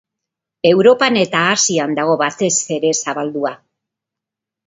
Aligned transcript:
Europan 0.69 1.19
eta 1.23 1.41
Asian 1.49 1.93
dago 1.99 2.15
batez 2.21 2.51
ere 2.77 2.93
zabaldua. 3.05 3.55